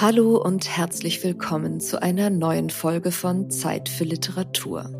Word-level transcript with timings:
Hallo 0.00 0.36
und 0.36 0.68
herzlich 0.68 1.22
willkommen 1.22 1.80
zu 1.80 2.02
einer 2.02 2.30
neuen 2.30 2.70
Folge 2.70 3.12
von 3.12 3.50
Zeit 3.50 3.88
für 3.88 4.04
Literatur. 4.04 4.90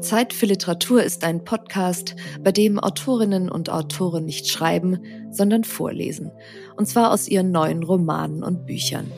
Zeit 0.00 0.32
für 0.32 0.46
Literatur 0.46 1.02
ist 1.02 1.24
ein 1.24 1.44
Podcast, 1.44 2.14
bei 2.42 2.52
dem 2.52 2.78
Autorinnen 2.78 3.50
und 3.50 3.68
Autoren 3.68 4.24
nicht 4.24 4.48
schreiben, 4.48 5.00
sondern 5.30 5.64
vorlesen. 5.64 6.30
Und 6.76 6.86
zwar 6.86 7.12
aus 7.12 7.28
ihren 7.28 7.50
neuen 7.50 7.82
Romanen 7.82 8.42
und 8.42 8.64
Büchern. 8.64 9.10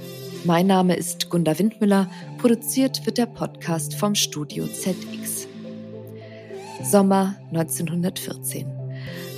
Mein 0.45 0.67
Name 0.67 0.97
ist 0.97 1.29
Gunda 1.29 1.59
Windmüller, 1.59 2.11
produziert 2.39 3.05
wird 3.05 3.19
der 3.19 3.27
Podcast 3.27 3.95
vom 3.95 4.15
Studio 4.15 4.67
ZX. 4.67 5.47
Sommer 6.83 7.37
1914. 7.53 8.67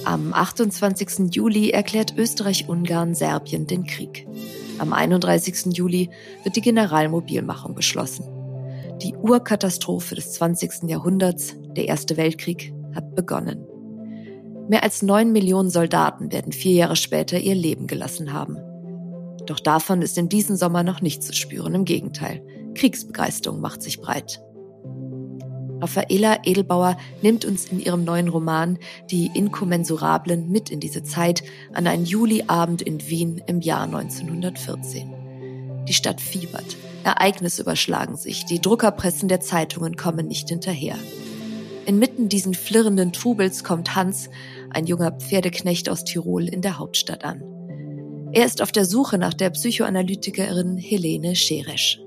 Am 0.05 0.33
28. 0.33 1.35
Juli 1.35 1.71
erklärt 1.71 2.14
Österreich-Ungarn 2.17 3.14
Serbien 3.14 3.67
den 3.67 3.85
Krieg. 3.85 4.26
Am 4.79 4.93
31. 4.93 5.76
Juli 5.76 6.11
wird 6.43 6.57
die 6.57 6.61
Generalmobilmachung 6.61 7.75
beschlossen. 7.75 8.25
Die 9.03 9.14
Urkatastrophe 9.14 10.14
des 10.14 10.32
20. 10.32 10.89
Jahrhunderts, 10.89 11.57
der 11.76 11.89
Erste 11.89 12.17
Weltkrieg, 12.17 12.72
hat 12.95 13.14
begonnen. 13.14 13.67
Mehr 14.68 14.82
als 14.82 15.03
neun 15.03 15.32
Millionen 15.32 15.71
Soldaten 15.71 16.32
werden 16.32 16.53
vier 16.53 16.75
Jahre 16.75 16.96
später 16.96 17.39
ihr 17.39 17.54
Leben 17.54 17.86
gelassen 17.86 18.32
haben. 18.32 18.58
Doch 19.46 19.61
davon 19.61 20.03
ist 20.03 20.18
in 20.18 20.29
diesem 20.29 20.57
Sommer 20.57 20.82
noch 20.82 21.00
nichts 21.00 21.26
zu 21.26 21.32
spüren, 21.32 21.75
im 21.75 21.84
Gegenteil. 21.84 22.43
Kriegsbegeisterung 22.75 23.61
macht 23.61 23.82
sich 23.82 24.00
breit. 24.00 24.40
Raffaela 25.82 26.39
Edelbauer 26.45 26.96
nimmt 27.22 27.45
uns 27.45 27.64
in 27.64 27.81
ihrem 27.81 28.04
neuen 28.04 28.29
Roman 28.29 28.79
Die 29.11 29.31
Inkommensurablen 29.35 30.49
mit 30.49 30.71
in 30.71 30.79
diese 30.79 31.03
Zeit 31.03 31.43
an 31.73 31.89
einen 31.89 32.05
Juliabend 32.05 32.83
in 32.83 33.06
Wien 33.09 33.42
im 33.47 33.61
Jahr 33.61 33.83
1914. 33.83 35.12
Die 35.89 35.92
Stadt 35.92 36.20
fiebert, 36.20 36.77
Ereignisse 37.03 37.62
überschlagen 37.62 38.17
sich, 38.17 38.45
die 38.45 38.61
Druckerpressen 38.61 39.29
der 39.29 39.41
Zeitungen 39.41 39.97
kommen 39.97 40.29
nicht 40.29 40.48
hinterher. 40.48 40.95
Inmitten 41.84 42.28
diesen 42.28 42.55
flirrenden 42.55 43.12
Trubels 43.12 43.65
kommt 43.65 43.97
Hans, 43.97 44.31
ein 44.71 44.87
junger 44.87 45.11
Pferdeknecht 45.11 45.89
aus 45.89 46.05
Tirol, 46.05 46.49
in 46.49 46.62
der 46.62 46.78
Hauptstadt 46.78 47.25
an. 47.25 47.43
Er 48.33 48.47
ist 48.47 48.62
auf 48.62 48.71
der 48.71 48.84
Suche 48.84 49.19
nach 49.19 49.34
der 49.34 49.51
Psychoanalytikerin 49.51 50.77
Helene 50.77 51.34
Scheresch. 51.34 52.01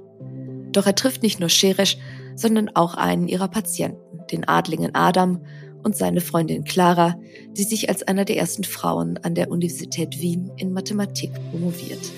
Doch 0.76 0.86
er 0.86 0.96
trifft 0.96 1.24
nicht 1.24 1.40
nur 1.40 1.48
Scheresch, 1.48 1.98
sondern 2.36 2.70
auch 2.76 2.96
einen 2.96 3.30
ihrer 3.30 3.48
Patienten, 3.48 4.20
den 4.30 4.46
Adlingen 4.46 4.94
Adam 4.94 5.42
und 5.84 5.96
seine 5.96 6.20
Freundin 6.20 6.66
Clara, 6.66 7.18
die 7.52 7.64
sich 7.64 7.88
als 7.88 8.04
einer 8.04 8.26
der 8.26 8.38
ersten 8.38 8.66
Frauen 8.66 9.18
an 9.24 9.36
der 9.36 9.52
Universität 9.52 10.20
Wien 10.20 10.52
in 10.58 10.74
Mathematik 10.74 11.32
promoviert. 11.50 12.12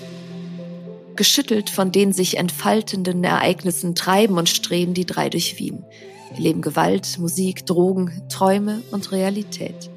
Geschüttelt 1.16 1.70
von 1.70 1.92
den 1.92 2.14
sich 2.14 2.38
entfaltenden 2.38 3.24
Ereignissen 3.24 3.94
treiben 3.94 4.40
und 4.40 4.50
streben 4.50 4.96
die 4.96 5.06
drei 5.06 5.30
durch 5.30 5.60
Wien, 5.60 5.86
erleben 6.34 6.62
Gewalt, 6.62 7.20
Musik, 7.20 7.64
Drogen, 7.68 8.24
Träume 8.28 8.82
und 8.90 9.12
Realität. 9.12 9.92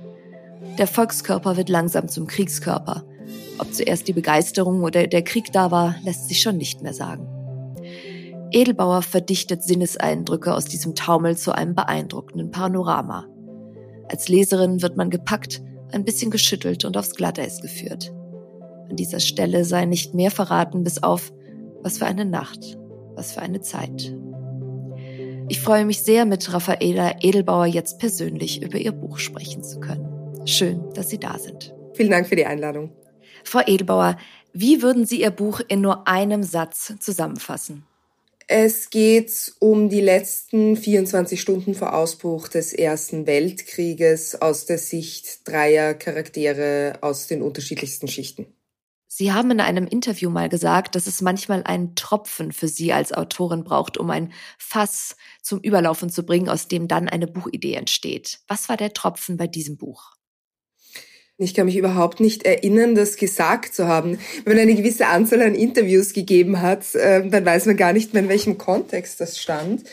Der 0.77 0.87
Volkskörper 0.87 1.57
wird 1.57 1.71
langsam 1.71 2.09
zum 2.09 2.27
Kriegskörper. 2.27 3.05
Ob 3.59 3.73
zuerst 3.73 4.07
die 4.07 4.13
Begeisterung 4.13 4.83
oder 4.83 5.07
der 5.07 5.23
Krieg 5.23 5.51
da 5.51 5.71
war, 5.71 5.95
lässt 6.05 6.29
sich 6.29 6.43
schon 6.43 6.59
nicht 6.59 6.83
mehr 6.83 6.95
sagen. 6.95 7.40
Edelbauer 8.53 9.03
verdichtet 9.03 9.63
Sinneseindrücke 9.63 10.55
aus 10.55 10.65
diesem 10.65 10.95
Taumel 10.95 11.37
zu 11.37 11.53
einem 11.53 11.75
beeindruckenden 11.75 12.51
Panorama. 12.51 13.27
Als 14.09 14.29
Leserin 14.29 14.83
wird 14.83 14.97
man 14.97 15.11
gepackt, 15.11 15.63
ein 15.93 16.05
bisschen 16.05 16.31
geschüttelt 16.31 16.85
und 16.85 16.97
aufs 16.97 17.15
Glatteis 17.15 17.61
geführt. 17.61 18.13
An 18.89 18.97
dieser 18.97 19.21
Stelle 19.21 19.65
sei 19.65 19.85
nicht 19.85 20.15
mehr 20.15 20.33
verraten, 20.33 20.83
bis 20.83 21.03
auf, 21.03 21.33
was 21.83 21.99
für 21.99 22.07
eine 22.07 22.25
Nacht, 22.25 22.77
was 23.15 23.33
für 23.33 23.41
eine 23.41 23.61
Zeit. 23.61 24.17
Ich 25.49 25.61
freue 25.61 25.85
mich 25.85 26.03
sehr, 26.03 26.27
mit 26.27 26.53
Raffaela 26.53 27.15
Edelbauer 27.21 27.67
jetzt 27.67 27.99
persönlich 27.99 28.63
über 28.63 28.79
ihr 28.79 28.93
Buch 28.93 29.19
sprechen 29.19 29.63
zu 29.63 29.81
können. 29.81 30.09
Schön, 30.45 30.83
dass 30.95 31.11
Sie 31.11 31.19
da 31.19 31.39
sind. 31.39 31.75
Vielen 31.95 32.11
Dank 32.11 32.27
für 32.27 32.37
die 32.37 32.47
Einladung. 32.47 32.93
Frau 33.45 33.61
Edelbauer, 33.65 34.17
wie 34.53 34.83
würden 34.83 35.07
Sie 35.07 35.23
Ihr 35.23 35.31
Buch 35.31 35.61
in 35.69 35.81
nur 35.81 36.09
einem 36.09 36.43
Satz 36.43 36.95
zusammenfassen? 36.99 37.85
Es 38.53 38.91
geht 38.91 39.53
um 39.61 39.89
die 39.89 40.01
letzten 40.01 40.77
24 40.77 41.41
Stunden 41.41 41.73
vor 41.73 41.95
Ausbruch 41.95 42.49
des 42.49 42.73
Ersten 42.73 43.29
Weltkrieges 43.29 44.43
aus 44.43 44.67
der 44.67 44.79
Sicht 44.79 45.47
dreier 45.47 45.95
Charaktere 45.95 46.99
aus 47.01 47.29
den 47.29 47.43
unterschiedlichsten 47.43 48.09
Schichten. 48.09 48.53
Sie 49.07 49.33
haben 49.33 49.53
in 49.53 49.61
einem 49.61 49.87
Interview 49.87 50.31
mal 50.31 50.49
gesagt, 50.49 50.97
dass 50.97 51.07
es 51.07 51.21
manchmal 51.21 51.63
einen 51.63 51.95
Tropfen 51.95 52.51
für 52.51 52.67
Sie 52.67 52.93
als 52.93 53.13
Autorin 53.13 53.63
braucht, 53.63 53.99
um 53.99 54.11
ein 54.11 54.33
Fass 54.59 55.15
zum 55.43 55.61
Überlaufen 55.61 56.11
zu 56.11 56.25
bringen, 56.25 56.49
aus 56.49 56.67
dem 56.67 56.89
dann 56.89 57.09
eine 57.09 57.29
Buchidee 57.29 57.75
entsteht. 57.75 58.41
Was 58.49 58.69
war 58.69 58.77
der 58.77 58.93
Tropfen 58.93 59.37
bei 59.37 59.47
diesem 59.47 59.77
Buch? 59.77 60.17
Ich 61.43 61.55
kann 61.55 61.65
mich 61.65 61.79
überhaupt 61.79 62.21
nicht 62.21 62.43
erinnern, 62.43 62.95
das 62.95 63.17
gesagt 63.17 63.75
zu 63.75 63.89
haben. 63.89 64.19
Wenn 64.45 64.57
man 64.57 64.63
eine 64.63 64.75
gewisse 64.75 65.07
Anzahl 65.07 65.41
an 65.41 65.55
Interviews 65.55 66.13
gegeben 66.13 66.61
hat, 66.61 66.95
äh, 66.95 67.27
dann 67.27 67.47
weiß 67.47 67.65
man 67.65 67.79
gar 67.79 67.95
nicht 67.95 68.13
mehr, 68.13 68.23
in 68.23 68.29
welchem 68.29 68.59
Kontext 68.59 69.23
das 69.23 69.41
stand. 69.41 69.85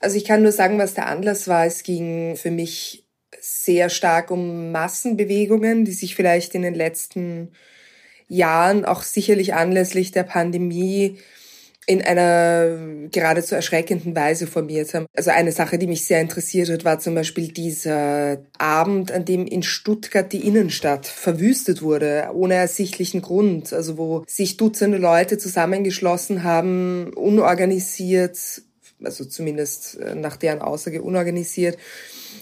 Also 0.00 0.16
ich 0.16 0.24
kann 0.24 0.42
nur 0.42 0.52
sagen, 0.52 0.78
was 0.78 0.94
der 0.94 1.06
Anlass 1.06 1.48
war. 1.48 1.66
Es 1.66 1.82
ging 1.82 2.34
für 2.36 2.50
mich 2.50 3.04
sehr 3.42 3.90
stark 3.90 4.30
um 4.30 4.72
Massenbewegungen, 4.72 5.84
die 5.84 5.92
sich 5.92 6.14
vielleicht 6.14 6.54
in 6.54 6.62
den 6.62 6.74
letzten 6.74 7.50
Jahren 8.28 8.86
auch 8.86 9.02
sicherlich 9.02 9.52
anlässlich 9.52 10.12
der 10.12 10.24
Pandemie 10.24 11.18
in 11.86 12.02
einer 12.02 13.08
geradezu 13.10 13.54
erschreckenden 13.54 14.14
Weise 14.14 14.46
formiert 14.46 14.94
haben. 14.94 15.06
Also 15.16 15.30
eine 15.30 15.52
Sache, 15.52 15.78
die 15.78 15.86
mich 15.86 16.04
sehr 16.04 16.20
interessiert 16.20 16.68
hat, 16.68 16.84
war 16.84 16.98
zum 16.98 17.14
Beispiel 17.14 17.48
dieser 17.48 18.38
Abend, 18.58 19.10
an 19.10 19.24
dem 19.24 19.46
in 19.46 19.62
Stuttgart 19.62 20.32
die 20.32 20.46
Innenstadt 20.46 21.06
verwüstet 21.06 21.82
wurde, 21.82 22.28
ohne 22.32 22.54
ersichtlichen 22.54 23.22
Grund. 23.22 23.72
Also 23.72 23.98
wo 23.98 24.24
sich 24.26 24.56
Dutzende 24.56 24.98
Leute 24.98 25.38
zusammengeschlossen 25.38 26.44
haben, 26.44 27.12
unorganisiert, 27.14 28.38
also 29.02 29.24
zumindest 29.24 29.98
äh, 29.98 30.14
nach 30.14 30.36
deren 30.36 30.60
Aussage 30.60 31.02
unorganisiert, 31.02 31.78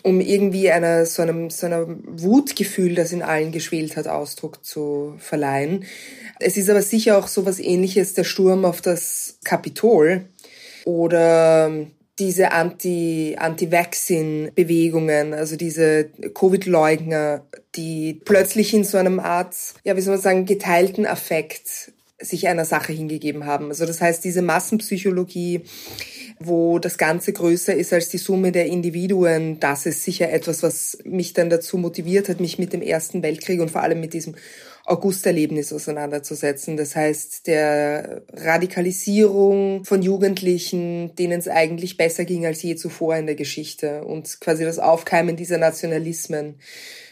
um 0.03 0.21
irgendwie 0.21 0.71
einer, 0.71 1.07
so 1.07 1.23
einem, 1.23 1.51
so 1.51 1.67
einer 1.67 1.87
Wutgefühl, 1.87 2.95
das 2.95 3.13
in 3.13 3.23
allen 3.23 3.53
geschwelt 3.53 3.97
hat, 3.97 4.07
Ausdruck 4.07 4.65
zu 4.65 5.15
verleihen. 5.19 5.85
Es 6.41 6.57
ist 6.57 6.71
aber 6.71 6.83
sicher 6.83 7.19
auch 7.19 7.27
so 7.27 7.45
was 7.47 7.59
ähnliches, 7.59 8.15
der 8.15 8.25
Sturm 8.25 8.65
auf 8.65 8.81
das 8.81 9.39
Kapitol 9.45 10.27
oder 10.85 11.71
diese 12.19 12.53
Anti, 12.53 13.37
Anti-Vaccine-Bewegungen, 13.39 15.35
also 15.35 15.57
diese 15.57 16.11
Covid-Leugner, 16.35 17.47
die 17.77 18.21
plötzlich 18.25 18.75
in 18.75 18.85
so 18.85 18.99
einem 18.99 19.21
Art, 19.21 19.55
ja, 19.85 19.97
wie 19.97 20.01
soll 20.01 20.15
man 20.15 20.23
sagen, 20.23 20.47
geteilten 20.47 21.07
Affekt 21.07 21.93
sich 22.21 22.49
einer 22.49 22.65
Sache 22.65 22.93
hingegeben 22.93 23.47
haben. 23.47 23.69
Also 23.69 23.87
das 23.87 24.01
heißt, 24.01 24.25
diese 24.25 24.43
Massenpsychologie, 24.43 25.63
wo 26.41 26.79
das 26.79 26.99
Ganze 26.99 27.33
größer 27.33 27.75
ist 27.75 27.93
als 27.93 28.09
die 28.09 28.19
Summe 28.19 28.51
der 28.51 28.67
Individuen, 28.67 29.61
das 29.61 29.87
ist 29.87 30.03
sicher 30.03 30.31
etwas, 30.31 30.63
was 30.63 30.99
mich 31.05 31.33
dann 31.33 31.51
dazu 31.51 31.79
motiviert 31.79 32.29
hat, 32.29 32.41
mich 32.41 32.59
mit 32.59 32.73
dem 32.73 32.83
Ersten 32.83 33.23
Weltkrieg 33.23 33.61
und 33.61 33.71
vor 33.71 33.83
allem 33.83 34.01
mit 34.01 34.15
diesem 34.15 34.35
Augusterlebnis 34.85 35.73
auseinanderzusetzen. 35.73 36.77
Das 36.77 36.97
heißt, 36.97 37.47
der 37.47 38.23
Radikalisierung 38.33 39.85
von 39.85 40.03
Jugendlichen, 40.03 41.15
denen 41.15 41.39
es 41.39 41.47
eigentlich 41.47 41.97
besser 41.97 42.25
ging 42.25 42.47
als 42.47 42.63
je 42.63 42.75
zuvor 42.75 43.17
in 43.17 43.27
der 43.27 43.35
Geschichte 43.35 44.05
und 44.05 44.41
quasi 44.41 44.65
das 44.65 44.79
Aufkeimen 44.79 45.37
dieser 45.37 45.59
Nationalismen, 45.59 46.57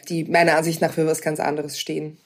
die 0.09 0.25
meiner 0.25 0.57
Ansicht 0.57 0.81
nach 0.81 0.93
für 0.93 1.05
was 1.05 1.21
ganz 1.21 1.39
anderes 1.39 1.79
stehen. 1.79 2.17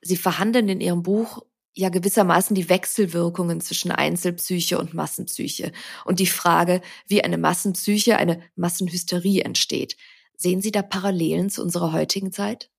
Sie 0.00 0.16
verhandeln 0.16 0.68
in 0.68 0.80
Ihrem 0.80 1.02
Buch 1.02 1.42
ja 1.74 1.88
gewissermaßen 1.88 2.54
die 2.54 2.68
Wechselwirkungen 2.68 3.60
zwischen 3.60 3.90
Einzelpsyche 3.90 4.78
und 4.78 4.94
Massenpsyche 4.94 5.72
und 6.04 6.20
die 6.20 6.26
Frage, 6.26 6.80
wie 7.06 7.22
eine 7.22 7.38
Massenpsyche, 7.38 8.16
eine 8.16 8.42
Massenhysterie 8.56 9.42
entsteht. 9.42 9.96
Sehen 10.36 10.62
Sie 10.62 10.72
da 10.72 10.82
Parallelen 10.82 11.50
zu 11.50 11.62
unserer 11.62 11.92
heutigen 11.92 12.32
Zeit? 12.32 12.70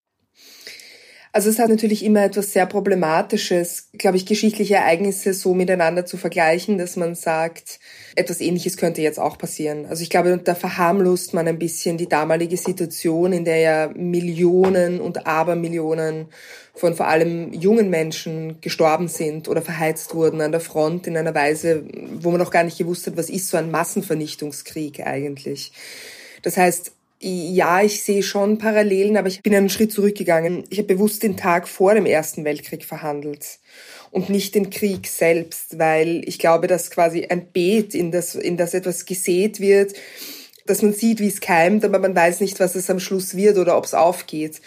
Also 1.35 1.49
es 1.49 1.59
hat 1.59 1.67
natürlich 1.67 2.05
immer 2.05 2.23
etwas 2.23 2.53
sehr 2.53 2.65
Problematisches, 2.65 3.89
glaube 3.97 4.15
ich, 4.15 4.25
geschichtliche 4.25 4.75
Ereignisse 4.75 5.33
so 5.33 5.53
miteinander 5.53 6.05
zu 6.05 6.15
vergleichen, 6.15 6.77
dass 6.77 6.95
man 6.95 7.13
sagt, 7.13 7.81
etwas 8.15 8.39
Ähnliches 8.39 8.77
könnte 8.77 9.01
jetzt 9.01 9.19
auch 9.19 9.37
passieren. 9.37 9.85
Also 9.85 10.01
ich 10.01 10.09
glaube, 10.09 10.37
da 10.41 10.55
verharmlost 10.55 11.33
man 11.33 11.45
ein 11.49 11.59
bisschen 11.59 11.97
die 11.97 12.07
damalige 12.07 12.55
Situation, 12.55 13.33
in 13.33 13.43
der 13.43 13.57
ja 13.57 13.89
Millionen 13.93 15.01
und 15.01 15.27
Abermillionen 15.27 16.27
von 16.73 16.95
vor 16.95 17.07
allem 17.09 17.51
jungen 17.51 17.89
Menschen 17.89 18.61
gestorben 18.61 19.09
sind 19.09 19.49
oder 19.49 19.61
verheizt 19.61 20.15
wurden 20.15 20.39
an 20.39 20.53
der 20.53 20.61
Front 20.61 21.05
in 21.05 21.17
einer 21.17 21.35
Weise, 21.35 21.83
wo 22.13 22.31
man 22.31 22.39
noch 22.39 22.51
gar 22.51 22.63
nicht 22.63 22.77
gewusst 22.77 23.07
hat, 23.07 23.17
was 23.17 23.29
ist 23.29 23.49
so 23.49 23.57
ein 23.57 23.71
Massenvernichtungskrieg 23.71 25.05
eigentlich. 25.05 25.73
Das 26.43 26.55
heißt, 26.55 26.93
Ja, 27.27 27.81
ich 27.81 28.03
sehe 28.03 28.21
schon 28.21 28.59
Parallelen, 28.59 29.17
aber 29.17 29.29
ich 29.29 29.41
bin 29.41 29.55
einen 29.55 29.71
Schritt 29.71 29.91
zurückgegangen. 29.91 30.63
Ich 30.69 30.77
habe 30.77 30.93
bewusst 30.93 31.23
den 31.23 31.35
Tag 31.35 31.67
vor 31.67 31.95
dem 31.95 32.05
Ersten 32.05 32.45
Weltkrieg 32.45 32.85
verhandelt 32.85 33.57
und 34.11 34.29
nicht 34.29 34.53
den 34.53 34.69
Krieg 34.69 35.07
selbst, 35.07 35.79
weil 35.79 36.21
ich 36.27 36.37
glaube, 36.37 36.67
dass 36.67 36.91
quasi 36.91 37.25
ein 37.25 37.47
Beet, 37.47 37.95
in 37.95 38.11
das, 38.11 38.35
in 38.35 38.57
das 38.57 38.75
etwas 38.75 39.07
gesät 39.07 39.59
wird, 39.59 39.95
dass 40.67 40.83
man 40.83 40.93
sieht, 40.93 41.19
wie 41.19 41.27
es 41.27 41.41
keimt, 41.41 41.83
aber 41.83 41.97
man 41.97 42.15
weiß 42.15 42.41
nicht, 42.41 42.59
was 42.59 42.75
es 42.75 42.91
am 42.91 42.99
Schluss 42.99 43.35
wird 43.35 43.57
oder 43.57 43.75
ob 43.75 43.85
es 43.85 43.95
aufgeht. 43.95 44.61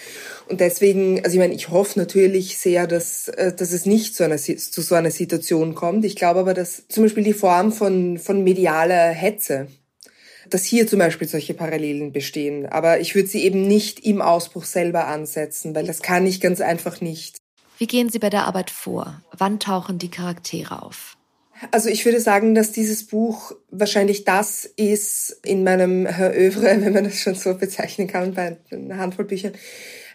Und 0.49 0.59
deswegen, 0.59 1.25
also 1.25 1.35
ich 1.35 1.39
meine, 1.39 1.55
ich 1.55 1.69
hoffe 1.69 1.97
natürlich 1.97 2.59
sehr, 2.59 2.89
dass, 2.89 3.29
äh, 3.29 3.53
dass 3.53 3.71
es 3.71 3.87
nicht 3.87 4.17
zu, 4.17 4.25
einer, 4.25 4.37
zu 4.37 4.83
so 4.83 4.97
einer 4.97 5.13
Situation 5.13 5.77
kommt. 5.77 6.05
Ich 6.05 6.17
glaube 6.17 6.41
aber, 6.41 6.55
dass 6.55 6.89
zum 6.89 7.05
Beispiel 7.05 7.23
die 7.23 7.35
Form 7.35 7.71
von, 7.71 8.19
von 8.19 8.43
medialer 8.43 9.11
Hetze, 9.11 9.69
dass 10.51 10.65
hier 10.65 10.87
zum 10.87 10.99
Beispiel 10.99 11.29
solche 11.29 11.55
Parallelen 11.55 12.13
bestehen. 12.13 12.67
Aber 12.67 13.01
ich 13.01 13.15
würde 13.15 13.29
sie 13.29 13.45
eben 13.45 13.67
nicht 13.67 14.01
im 14.01 14.21
Ausbruch 14.21 14.65
selber 14.65 15.07
ansetzen, 15.07 15.75
weil 15.75 15.87
das 15.87 16.03
kann 16.03 16.27
ich 16.27 16.41
ganz 16.41 16.61
einfach 16.61 17.01
nicht. 17.01 17.39
Wie 17.79 17.87
gehen 17.87 18.11
Sie 18.11 18.19
bei 18.19 18.31
der 18.31 18.47
Arbeit 18.47 18.71
vor? 18.71 19.23
Wann 19.37 19.61
tauchen 19.61 19.99
die 19.99 20.11
Charaktere 20.11 20.83
auf? 20.83 21.17
Also 21.71 21.89
ich 21.89 22.05
würde 22.05 22.21
sagen, 22.21 22.55
dass 22.55 22.73
dieses 22.73 23.07
Buch 23.07 23.53
wahrscheinlich 23.71 24.25
das 24.25 24.65
ist 24.65 25.41
in 25.45 25.65
meinem 25.65 26.07
Oeuvre, 26.07 26.63
wenn 26.81 26.93
man 26.93 27.05
das 27.05 27.21
schon 27.21 27.35
so 27.35 27.55
bezeichnen 27.55 28.07
kann, 28.07 28.35
bei 28.35 28.59
einer 28.71 28.99
Handvoll 28.99 29.25
Büchern, 29.25 29.53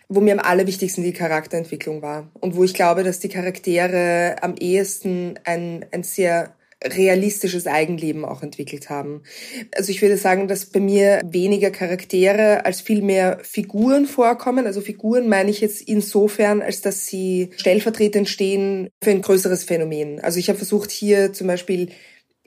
wo 0.10 0.22
mir 0.22 0.34
am 0.34 0.40
allerwichtigsten 0.40 1.04
die 1.04 1.14
Charakterentwicklung 1.14 2.02
war 2.02 2.30
und 2.40 2.56
wo 2.56 2.64
ich 2.64 2.74
glaube, 2.74 3.04
dass 3.04 3.20
die 3.20 3.30
Charaktere 3.30 4.38
am 4.42 4.56
ehesten 4.56 5.40
ein, 5.44 5.86
ein 5.92 6.04
sehr 6.04 6.56
realistisches 6.86 7.68
Eigenleben 7.68 8.26
auch 8.26 8.44
entwickelt 8.44 8.90
haben. 8.90 9.24
Also 9.76 9.92
ich 9.92 10.02
würde 10.02 10.18
sagen, 10.18 10.48
dass 10.48 10.66
bei 10.66 10.80
mir 10.80 11.22
weniger 11.26 11.72
Charaktere 11.72 12.66
als 12.66 12.82
viel 12.82 13.02
mehr 13.02 13.40
Figuren 13.44 14.06
vorkommen. 14.06 14.66
Also 14.66 14.82
Figuren 14.82 15.30
meine 15.30 15.50
ich 15.50 15.62
jetzt 15.62 15.82
insofern, 15.82 16.62
als 16.62 16.82
dass 16.82 17.08
sie 17.08 17.50
stellvertretend 17.58 18.28
stehen 18.28 18.90
für 19.04 19.12
ein 19.12 19.22
größeres 19.22 19.64
Phänomen. 19.64 20.20
Also 20.20 20.40
ich 20.40 20.50
habe 20.50 20.58
versucht 20.58 20.92
hier 20.92 21.34
zum 21.34 21.48
Beispiel 21.48 21.90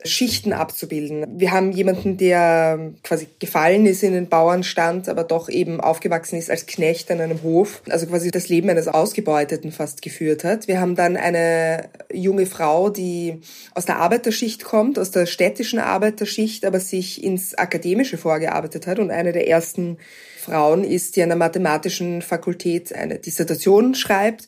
Schichten 0.04 0.52
abzubilden. 0.52 1.26
Wir 1.38 1.52
haben 1.52 1.72
jemanden, 1.72 2.18
der 2.18 2.92
quasi 3.02 3.28
gefallen 3.38 3.86
ist 3.86 4.02
in 4.02 4.12
den 4.12 4.28
Bauernstand, 4.28 5.08
aber 5.08 5.24
doch 5.24 5.48
eben 5.48 5.80
aufgewachsen 5.80 6.38
ist 6.38 6.50
als 6.50 6.66
Knecht 6.66 7.10
an 7.10 7.20
einem 7.20 7.42
Hof, 7.42 7.82
also 7.88 8.06
quasi 8.06 8.30
das 8.30 8.48
Leben 8.48 8.68
eines 8.68 8.88
Ausgebeuteten 8.88 9.72
fast 9.72 10.02
geführt 10.02 10.44
hat. 10.44 10.68
Wir 10.68 10.80
haben 10.80 10.96
dann 10.96 11.16
eine 11.16 11.88
junge 12.12 12.44
Frau, 12.44 12.90
die 12.90 13.40
aus 13.74 13.86
der 13.86 13.96
Arbeiterschicht 13.96 14.64
kommt, 14.64 14.98
aus 14.98 15.12
der 15.12 15.24
städtischen 15.24 15.78
Arbeiterschicht, 15.78 16.66
aber 16.66 16.78
sich 16.78 17.24
ins 17.24 17.54
Akademische 17.54 18.18
vorgearbeitet 18.18 18.86
hat 18.86 18.98
und 18.98 19.10
eine 19.10 19.32
der 19.32 19.48
ersten 19.48 19.96
Frauen 20.38 20.84
ist, 20.84 21.16
die 21.16 21.22
an 21.22 21.30
der 21.30 21.38
mathematischen 21.38 22.20
Fakultät 22.20 22.92
eine 22.92 23.18
Dissertation 23.18 23.94
schreibt. 23.94 24.46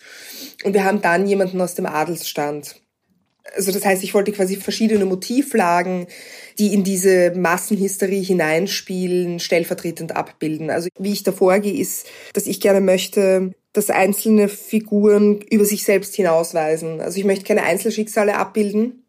Und 0.62 0.74
wir 0.74 0.84
haben 0.84 1.00
dann 1.00 1.26
jemanden 1.26 1.60
aus 1.60 1.74
dem 1.74 1.86
Adelsstand 1.86 2.76
also 3.54 3.72
das 3.72 3.84
heißt, 3.84 4.02
ich 4.02 4.14
wollte 4.14 4.32
quasi 4.32 4.56
verschiedene 4.56 5.04
Motivlagen, 5.04 6.06
die 6.58 6.74
in 6.74 6.84
diese 6.84 7.32
Massenhysterie 7.32 8.22
hineinspielen, 8.22 9.40
stellvertretend 9.40 10.16
abbilden. 10.16 10.70
Also 10.70 10.88
wie 10.98 11.12
ich 11.12 11.22
da 11.22 11.32
vorgehe, 11.32 11.80
ist, 11.80 12.06
dass 12.32 12.46
ich 12.46 12.60
gerne 12.60 12.80
möchte, 12.80 13.52
dass 13.72 13.90
einzelne 13.90 14.48
Figuren 14.48 15.40
über 15.50 15.64
sich 15.64 15.84
selbst 15.84 16.14
hinausweisen. 16.14 17.00
Also 17.00 17.18
ich 17.18 17.24
möchte 17.24 17.44
keine 17.44 17.62
Einzelschicksale 17.62 18.36
abbilden, 18.36 19.04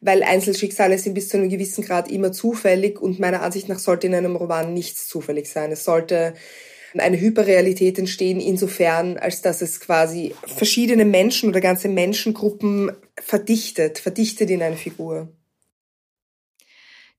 weil 0.00 0.22
Einzelschicksale 0.22 0.98
sind 0.98 1.14
bis 1.14 1.28
zu 1.28 1.38
einem 1.38 1.48
gewissen 1.48 1.84
Grad 1.84 2.10
immer 2.10 2.32
zufällig 2.32 3.00
und 3.00 3.18
meiner 3.18 3.42
Ansicht 3.42 3.68
nach 3.68 3.78
sollte 3.78 4.06
in 4.06 4.14
einem 4.14 4.36
Roman 4.36 4.74
nichts 4.74 5.08
zufällig 5.08 5.48
sein. 5.48 5.72
Es 5.72 5.84
sollte 5.84 6.34
eine 6.96 7.20
Hyperrealität 7.20 7.98
entstehen, 7.98 8.40
insofern, 8.40 9.18
als 9.18 9.42
dass 9.42 9.62
es 9.62 9.80
quasi 9.80 10.34
verschiedene 10.46 11.04
Menschen 11.04 11.48
oder 11.48 11.60
ganze 11.60 11.88
Menschengruppen 11.88 12.92
verdichtet, 13.20 13.98
verdichtet 13.98 14.50
in 14.50 14.62
eine 14.62 14.76
Figur. 14.76 15.32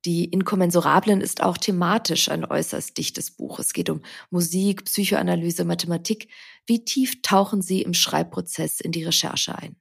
Die 0.06 0.26
Inkommensurablen 0.26 1.22
ist 1.22 1.42
auch 1.42 1.58
thematisch 1.58 2.30
ein 2.30 2.46
äußerst 2.46 2.98
dichtes 2.98 3.32
Buch. 3.32 3.60
Es 3.60 3.74
geht 3.74 3.90
um 3.90 4.02
Musik, 4.30 4.86
Psychoanalyse, 4.86 5.66
Mathematik. 5.66 6.30
Wie 6.66 6.86
tief 6.86 7.22
tauchen 7.22 7.62
Sie 7.62 7.82
im 7.82 7.94
Schreibprozess 7.94 8.80
in 8.80 8.92
die 8.92 9.04
Recherche 9.04 9.58
ein? 9.58 9.76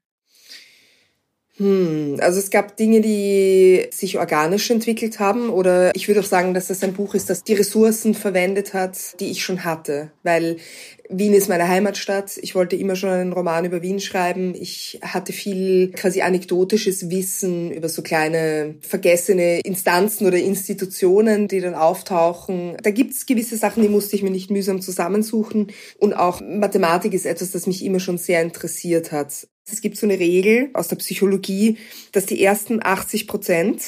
Hm, 1.59 2.19
also 2.21 2.39
es 2.39 2.51
gab 2.51 2.77
Dinge, 2.77 3.01
die 3.01 3.87
sich 3.91 4.19
organisch 4.19 4.71
entwickelt 4.71 5.19
haben 5.19 5.49
oder 5.49 5.95
ich 5.95 6.07
würde 6.07 6.21
auch 6.21 6.27
sagen, 6.27 6.53
dass 6.53 6.67
das 6.67 6.83
ein 6.83 6.93
Buch 6.93 7.15
ist, 7.15 7.31
das 7.31 7.45
die 7.45 7.55
Ressourcen 7.55 8.15
verwendet 8.15 8.75
hat, 8.75 9.19
die 9.21 9.31
ich 9.31 9.43
schon 9.43 9.65
hatte, 9.65 10.11
weil 10.23 10.59
Wien 11.09 11.35
ist 11.35 11.49
meine 11.49 11.69
Heimatstadt. 11.69 12.37
Ich 12.43 12.55
wollte 12.55 12.77
immer 12.77 12.97
schon 12.97 13.11
einen 13.11 13.33
Roman 13.33 13.65
über 13.65 13.81
Wien 13.81 14.01
schreiben. 14.01 14.55
Ich 14.55 14.99
hatte 15.03 15.33
viel 15.33 15.93
quasi 15.93 16.21
anekdotisches 16.21 17.11
Wissen 17.11 17.71
über 17.71 17.89
so 17.89 18.03
kleine 18.03 18.75
vergessene 18.81 19.61
Instanzen 19.61 20.27
oder 20.27 20.39
Institutionen, 20.39 21.49
die 21.49 21.61
dann 21.61 21.75
auftauchen. 21.75 22.77
Da 22.83 22.91
gibt's 22.91 23.27
gewisse 23.27 23.57
Sachen, 23.57 23.83
die 23.83 23.89
musste 23.89 24.17
ich 24.17 24.23
mir 24.23 24.31
nicht 24.31 24.51
mühsam 24.51 24.81
zusammensuchen. 24.81 25.69
Und 25.99 26.15
auch 26.15 26.41
Mathematik 26.41 27.15
ist 27.15 27.25
etwas, 27.25 27.53
das 27.53 27.67
mich 27.67 27.85
immer 27.85 28.01
schon 28.01 28.19
sehr 28.19 28.43
interessiert 28.43 29.13
hat. 29.13 29.47
Es 29.69 29.81
gibt 29.81 29.97
so 29.97 30.07
eine 30.07 30.19
Regel 30.21 30.71
aus 30.75 30.87
der 30.87 30.97
Psychologie, 30.97 31.77
dass 32.13 32.25
die 32.25 32.43
ersten 32.43 32.81
80 32.81 33.27
Prozent, 33.27 33.83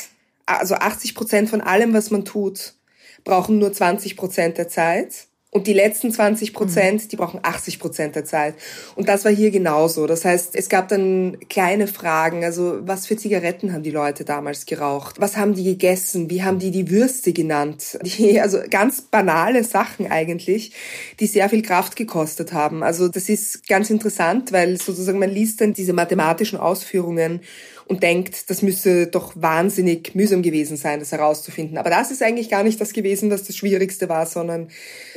also 0.44 0.74
80 0.74 1.14
Prozent 1.14 1.50
von 1.50 1.60
allem, 1.60 1.92
was 1.94 2.10
man 2.10 2.24
tut, 2.24 2.74
brauchen 3.22 3.58
nur 3.58 3.72
20 3.72 4.16
Prozent 4.16 4.58
der 4.58 4.68
Zeit. 4.68 5.27
Und 5.50 5.66
die 5.66 5.72
letzten 5.72 6.12
20 6.12 6.52
Prozent, 6.52 7.04
mhm. 7.04 7.08
die 7.08 7.16
brauchen 7.16 7.40
80 7.42 7.78
Prozent 7.78 8.16
der 8.16 8.26
Zeit. 8.26 8.54
Und 8.96 9.08
das 9.08 9.24
war 9.24 9.32
hier 9.32 9.50
genauso. 9.50 10.06
Das 10.06 10.26
heißt, 10.26 10.54
es 10.54 10.68
gab 10.68 10.88
dann 10.88 11.38
kleine 11.48 11.86
Fragen. 11.86 12.44
Also, 12.44 12.80
was 12.82 13.06
für 13.06 13.16
Zigaretten 13.16 13.72
haben 13.72 13.82
die 13.82 13.90
Leute 13.90 14.26
damals 14.26 14.66
geraucht? 14.66 15.18
Was 15.18 15.38
haben 15.38 15.54
die 15.54 15.64
gegessen? 15.64 16.28
Wie 16.28 16.42
haben 16.42 16.58
die 16.58 16.70
die 16.70 16.90
Würste 16.90 17.32
genannt? 17.32 17.98
Die, 18.18 18.40
also 18.40 18.58
ganz 18.68 19.02
banale 19.02 19.64
Sachen 19.64 20.10
eigentlich, 20.10 20.72
die 21.20 21.26
sehr 21.26 21.48
viel 21.48 21.62
Kraft 21.62 21.94
gekostet 21.94 22.52
haben. 22.52 22.82
Also, 22.82 23.08
das 23.08 23.28
ist 23.28 23.66
ganz 23.68 23.90
interessant, 23.90 24.52
weil 24.52 24.76
sozusagen 24.78 25.18
man 25.18 25.30
liest 25.30 25.60
dann 25.60 25.72
diese 25.72 25.92
mathematischen 25.92 26.58
Ausführungen 26.58 27.40
und 27.88 28.02
denkt, 28.02 28.50
das 28.50 28.62
müsse 28.62 29.06
doch 29.06 29.32
wahnsinnig 29.34 30.14
mühsam 30.14 30.42
gewesen 30.42 30.76
sein, 30.76 31.00
das 31.00 31.12
herauszufinden. 31.12 31.78
Aber 31.78 31.90
das 31.90 32.10
ist 32.10 32.22
eigentlich 32.22 32.50
gar 32.50 32.62
nicht 32.62 32.80
das 32.80 32.92
gewesen, 32.92 33.30
was 33.30 33.44
das 33.44 33.56
Schwierigste 33.56 34.08
war, 34.08 34.26
sondern 34.26 34.68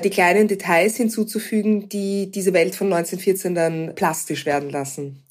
die 0.03 0.09
kleinen 0.09 0.47
Details 0.47 0.95
hinzuzufügen, 0.95 1.89
die 1.89 2.31
diese 2.31 2.53
Welt 2.53 2.75
von 2.75 2.87
1914 2.87 3.55
dann 3.55 3.93
plastisch 3.95 4.45
werden 4.45 4.69
lassen. 4.69 5.23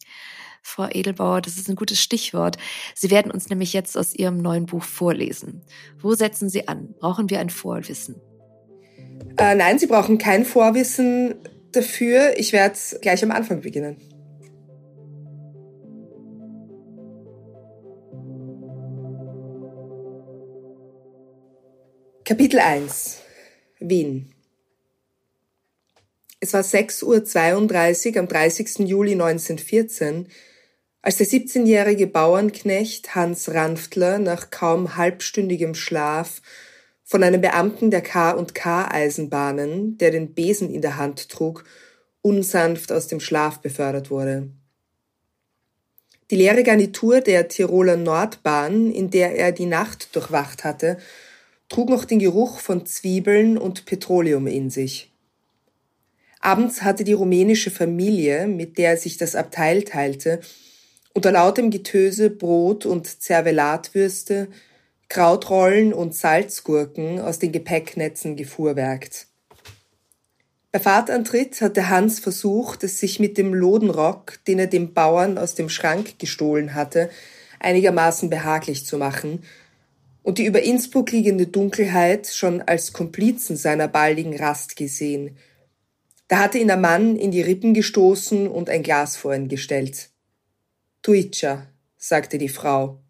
Frau 0.63 0.87
Edelbauer, 0.91 1.41
das 1.41 1.57
ist 1.57 1.71
ein 1.71 1.77
gutes 1.77 2.03
Stichwort. 2.03 2.59
Sie 2.95 3.11
werden 3.11 3.33
uns 3.33 3.49
nämlich 3.49 3.73
jetzt 3.73 3.97
aus 3.97 4.15
Ihrem 4.15 4.39
neuen 4.39 4.67
Buch 4.67 4.85
vorlesen. 4.85 5.63
Wo 5.99 6.15
setzen 6.15 6.51
Sie 6.51 6.69
an? 6.69 6.95
Brauchen 6.99 7.31
wir 7.31 7.41
ein 7.41 7.49
Vorwissen? 7.51 8.17
Äh, 9.39 9.55
nein, 9.55 9.79
Sie 9.79 9.87
brauchen 9.87 10.19
kein 10.19 10.45
Vorwissen 10.45 11.37
dafür. 11.73 12.35
Ich 12.37 12.53
werde 12.53 12.79
gleich 13.01 13.25
am 13.25 13.31
Anfang 13.31 13.63
beginnen. 13.63 13.97
Kapitel 22.31 22.61
1 22.61 23.17
Wien 23.81 24.31
Es 26.39 26.53
war 26.53 26.61
6.32 26.61 28.13
Uhr 28.13 28.21
am 28.21 28.29
30. 28.29 28.89
Juli 28.89 29.15
1914, 29.15 30.29
als 31.03 31.17
der 31.17 31.27
17-jährige 31.27 32.07
Bauernknecht 32.07 33.17
Hans 33.17 33.53
Ranftler 33.53 34.21
nach 34.21 34.53
kaum 34.53 34.97
halbstündigem 34.97 35.75
Schlaf 35.75 36.41
von 37.03 37.25
einem 37.25 37.41
Beamten 37.41 37.91
der 37.91 38.03
K&K 38.03 38.89
Eisenbahnen, 38.89 39.99
der 39.99 40.13
den 40.13 40.33
Besen 40.33 40.73
in 40.73 40.83
der 40.83 40.99
Hand 40.99 41.31
trug, 41.31 41.65
unsanft 42.23 42.93
aus 42.93 43.09
dem 43.09 43.19
Schlaf 43.19 43.59
befördert 43.59 44.09
wurde. 44.09 44.51
Die 46.31 46.37
leere 46.37 46.63
Garnitur 46.63 47.23
der 47.23 47.49
Tiroler 47.49 47.97
Nordbahn, 47.97 48.93
in 48.93 49.11
der 49.11 49.35
er 49.35 49.51
die 49.51 49.67
Nacht 49.67 50.15
durchwacht 50.15 50.63
hatte, 50.63 50.97
trug 51.71 51.89
noch 51.89 52.05
den 52.05 52.19
Geruch 52.19 52.59
von 52.59 52.85
Zwiebeln 52.85 53.57
und 53.57 53.87
Petroleum 53.87 54.47
in 54.47 54.69
sich. 54.69 55.11
Abends 56.41 56.83
hatte 56.83 57.05
die 57.05 57.13
rumänische 57.13 57.71
Familie, 57.71 58.47
mit 58.47 58.77
der 58.77 58.91
er 58.91 58.97
sich 58.97 59.17
das 59.17 59.35
Abteil 59.35 59.85
teilte, 59.85 60.41
unter 61.15 61.33
lautem 61.33 61.71
Getöse 61.71 62.29
Brot 62.29 62.87
und 62.87 63.23
Zervelatwürste, 63.23 64.49
Krautrollen 65.09 65.93
und 65.93 66.15
Salzgurken 66.15 67.21
aus 67.21 67.39
den 67.39 67.53
Gepäcknetzen 67.53 68.37
gefuhrwerkt. 68.37 69.27
Bei 70.73 70.79
Fahrtantritt 70.79 71.61
hatte 71.61 71.89
Hans 71.89 72.21
versucht, 72.21 72.85
es 72.85 73.01
sich 73.01 73.19
mit 73.19 73.37
dem 73.39 73.53
Lodenrock, 73.53 74.39
den 74.47 74.61
er 74.61 74.69
dem 74.69 74.95
Bauern 74.95 75.37
aus 75.37 75.57
dem 75.57 75.69
Schrank 75.69 76.19
gestohlen 76.19 76.75
hatte, 76.75 77.11
einigermaßen 77.59 78.31
behaglich 78.31 78.87
zu 78.87 78.97
machen 78.97 79.43
und 80.31 80.39
die 80.39 80.47
über 80.47 80.63
Innsbruck 80.63 81.11
liegende 81.11 81.49
Dunkelheit 81.49 82.29
schon 82.29 82.63
als 82.63 82.93
Komplizen 82.93 83.57
seiner 83.57 83.89
baldigen 83.89 84.37
Rast 84.37 84.77
gesehen. 84.77 85.37
Da 86.29 86.39
hatte 86.39 86.59
ihn 86.59 86.69
der 86.69 86.77
Mann 86.77 87.17
in 87.17 87.33
die 87.33 87.43
Rippen 87.43 87.75
gestoßen 87.75 88.47
und 88.47 88.71
ein 88.71 88.85
Glas 88.85 89.17
vor 89.17 89.35
ihn 89.35 89.49
gestellt. 89.49 90.11
Tuicha, 91.03 91.67
sagte 91.97 92.39
die 92.39 92.49
Frau. 92.49 93.01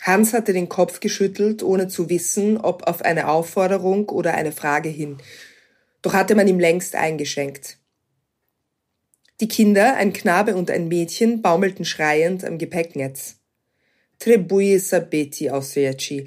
Hans 0.00 0.32
hatte 0.32 0.52
den 0.52 0.68
Kopf 0.68 0.98
geschüttelt, 0.98 1.62
ohne 1.62 1.86
zu 1.86 2.10
wissen, 2.10 2.56
ob 2.56 2.88
auf 2.88 3.02
eine 3.02 3.28
Aufforderung 3.28 4.08
oder 4.08 4.34
eine 4.34 4.50
Frage 4.50 4.88
hin. 4.88 5.18
Doch 6.02 6.14
hatte 6.14 6.34
man 6.34 6.48
ihm 6.48 6.58
längst 6.58 6.96
eingeschenkt. 6.96 7.78
Die 9.38 9.46
Kinder, 9.46 9.94
ein 9.94 10.12
Knabe 10.12 10.56
und 10.56 10.68
ein 10.68 10.88
Mädchen, 10.88 11.42
baumelten 11.42 11.84
schreiend 11.84 12.44
am 12.44 12.58
Gepäcknetz. 12.58 13.36
Trebui 14.22 14.78
sapeti 14.78 15.50
aussveci, 15.50 16.26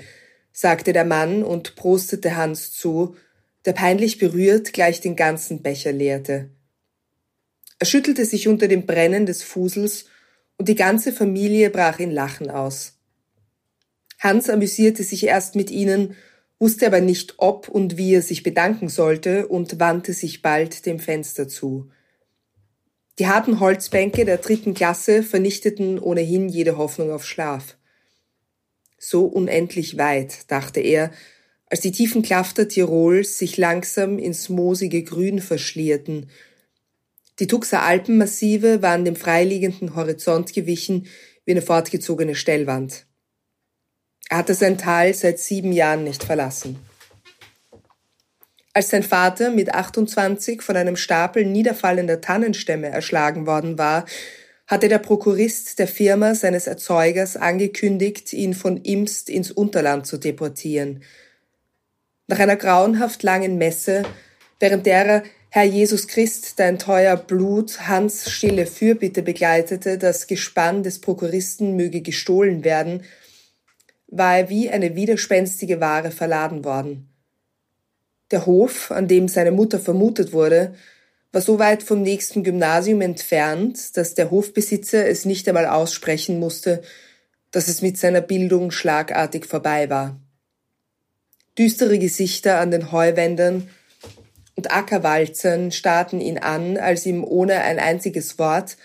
sagte 0.51 0.91
der 0.91 1.05
Mann 1.05 1.43
und 1.43 1.75
prostete 1.77 2.35
Hans 2.35 2.73
zu, 2.73 3.15
der 3.63 3.71
peinlich 3.71 4.17
berührt 4.17 4.73
gleich 4.73 4.99
den 4.99 5.15
ganzen 5.15 5.61
Becher 5.61 5.93
leerte. 5.93 6.49
Er 7.79 7.85
schüttelte 7.85 8.25
sich 8.25 8.49
unter 8.49 8.67
dem 8.67 8.85
Brennen 8.85 9.25
des 9.25 9.43
Fusels 9.43 10.07
und 10.57 10.67
die 10.67 10.75
ganze 10.75 11.13
Familie 11.13 11.69
brach 11.69 11.99
in 11.99 12.11
Lachen 12.11 12.49
aus. 12.49 12.99
Hans 14.19 14.49
amüsierte 14.49 15.03
sich 15.03 15.25
erst 15.25 15.55
mit 15.55 15.71
ihnen, 15.71 16.17
wusste 16.59 16.87
aber 16.87 16.99
nicht, 16.99 17.35
ob 17.37 17.69
und 17.69 17.95
wie 17.95 18.15
er 18.15 18.21
sich 18.21 18.43
bedanken 18.43 18.89
sollte 18.89 19.47
und 19.47 19.79
wandte 19.79 20.11
sich 20.11 20.41
bald 20.41 20.85
dem 20.85 20.99
Fenster 20.99 21.47
zu. 21.47 21.89
Die 23.19 23.27
harten 23.27 23.61
Holzbänke 23.61 24.25
der 24.25 24.39
dritten 24.39 24.73
Klasse 24.73 25.23
vernichteten 25.23 25.97
ohnehin 25.97 26.49
jede 26.49 26.77
Hoffnung 26.77 27.11
auf 27.11 27.25
Schlaf. 27.25 27.77
So 28.97 29.25
unendlich 29.25 29.97
weit, 29.97 30.49
dachte 30.51 30.79
er, 30.79 31.11
als 31.67 31.81
die 31.81 31.91
tiefen 31.91 32.21
Klafter 32.21 32.67
Tirols 32.67 33.37
sich 33.37 33.57
langsam 33.57 34.19
ins 34.19 34.49
moosige 34.49 35.03
Grün 35.03 35.39
verschlierten. 35.39 36.29
Die 37.39 37.47
Tuxer 37.47 37.81
Alpenmassive 37.81 38.81
waren 38.81 39.03
dem 39.03 39.15
freiliegenden 39.15 39.95
Horizont 39.95 40.53
gewichen 40.53 41.07
wie 41.43 41.51
eine 41.51 41.61
fortgezogene 41.61 42.35
Stellwand. 42.35 43.05
Er 44.29 44.37
hatte 44.37 44.53
sein 44.53 44.77
Tal 44.77 45.13
seit 45.13 45.39
sieben 45.39 45.71
Jahren 45.71 46.03
nicht 46.03 46.23
verlassen. 46.23 46.79
Als 48.73 48.89
sein 48.89 49.03
Vater 49.03 49.51
mit 49.51 49.73
28 49.73 50.61
von 50.61 50.75
einem 50.75 50.97
Stapel 50.97 51.45
niederfallender 51.45 52.19
Tannenstämme 52.21 52.87
erschlagen 52.87 53.45
worden 53.45 53.77
war, 53.77 54.05
hatte 54.67 54.87
der 54.87 54.99
Prokurist 54.99 55.77
der 55.79 55.87
Firma 55.87 56.33
seines 56.33 56.67
Erzeugers 56.67 57.37
angekündigt, 57.37 58.33
ihn 58.33 58.53
von 58.53 58.77
Imst 58.77 59.29
ins 59.29 59.51
Unterland 59.51 60.07
zu 60.07 60.17
deportieren. 60.17 61.03
Nach 62.27 62.39
einer 62.39 62.55
grauenhaft 62.55 63.21
langen 63.21 63.57
Messe, 63.57 64.03
während 64.59 64.85
derer 64.85 65.23
Herr 65.49 65.63
Jesus 65.63 66.07
Christ, 66.07 66.59
dein 66.59 66.79
teuer 66.79 67.15
Blut, 67.15 67.87
Hans 67.87 68.29
stille 68.29 68.65
Fürbitte 68.65 69.21
begleitete, 69.21 69.97
das 69.97 70.27
Gespann 70.27 70.83
des 70.83 70.99
Prokuristen 70.99 71.75
möge 71.75 72.01
gestohlen 72.01 72.63
werden, 72.63 73.03
war 74.07 74.37
er 74.37 74.49
wie 74.49 74.69
eine 74.69 74.95
widerspenstige 74.95 75.79
Ware 75.79 76.11
verladen 76.11 76.65
worden. 76.65 77.09
Der 78.31 78.45
Hof, 78.45 78.91
an 78.91 79.07
dem 79.07 79.27
seine 79.27 79.51
Mutter 79.51 79.79
vermutet 79.79 80.33
wurde, 80.33 80.75
war 81.35 81.41
so 81.41 81.59
weit 81.59 81.83
vom 81.83 82.01
nächsten 82.01 82.45
Gymnasium 82.45 83.01
entfernt, 83.01 83.97
dass 83.97 84.13
der 84.13 84.31
Hofbesitzer 84.31 85.05
es 85.05 85.25
nicht 85.25 85.45
einmal 85.49 85.65
aussprechen 85.65 86.39
musste, 86.39 86.81
dass 87.51 87.67
es 87.67 87.81
mit 87.81 87.97
seiner 87.97 88.21
Bildung 88.21 88.71
schlagartig 88.71 89.45
vorbei 89.45 89.89
war. 89.89 90.17
Düstere 91.57 91.99
Gesichter 91.99 92.61
an 92.61 92.71
den 92.71 92.93
Heuwändern 92.93 93.69
und 94.55 94.71
Ackerwalzern 94.71 95.73
starrten 95.73 96.21
ihn 96.21 96.37
an, 96.37 96.77
als 96.77 97.05
ihm 97.05 97.25
ohne 97.25 97.63
ein 97.63 97.79
einziges 97.79 98.39
Wort, 98.39 98.77